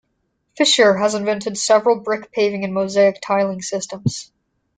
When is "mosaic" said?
2.73-3.19